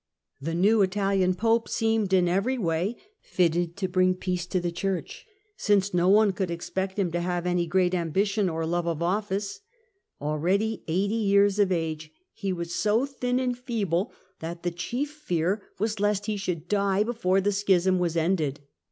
The 0.41 0.55
new 0.55 0.81
Italian 0.81 1.35
Pope 1.35 1.69
seemed 1.69 2.11
in 2.11 2.27
every 2.27 2.57
way 2.57 2.97
fitted 3.21 3.77
to 3.77 3.87
bring 3.87 4.15
peace 4.15 4.47
to 4.47 4.59
the 4.59 4.71
Church, 4.71 5.27
since 5.57 5.93
no 5.93 6.09
one 6.09 6.31
could 6.33 6.49
expect 6.49 6.97
him 6.97 7.11
to 7.11 7.21
have 7.21 7.45
any 7.45 7.67
great 7.67 7.93
ambition 7.93 8.49
or 8.49 8.65
love 8.65 8.87
of 8.87 9.03
office. 9.03 9.59
Already 10.19 10.83
eighty 10.87 11.13
years 11.13 11.59
of 11.59 11.71
age, 11.71 12.11
he 12.33 12.51
was 12.51 12.73
so 12.73 13.05
thin 13.05 13.39
and 13.39 13.55
feeble. 13.55 14.05
SCHISMS 14.05 14.19
IN 14.19 14.37
THE 14.39 14.47
PAPACY 14.47 14.49
AND 14.49 14.55
EMPIRE 14.55 14.57
119 14.57 14.57
that 14.57 14.63
the 14.63 14.79
chief 14.79 15.09
fear 15.21 15.61
was 15.77 15.99
lest 15.99 16.25
he 16.25 16.35
should 16.35 16.67
die 16.67 17.03
before 17.03 17.39
the 17.39 17.51
Schism 17.51 17.99
was 17.99 18.17
ended. 18.17 18.59